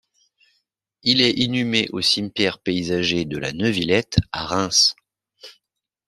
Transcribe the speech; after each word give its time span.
Il 1.03 1.21
est 1.21 1.29
inhumé 1.33 1.87
au 1.93 2.01
Cimetière 2.01 2.57
Paysager 2.57 3.23
de 3.23 3.37
la 3.37 3.51
Neuvillette 3.53 4.15
à 4.31 4.45
Reims. 4.47 4.95